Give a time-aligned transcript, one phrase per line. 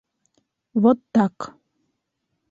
[0.83, 1.35] Вот так!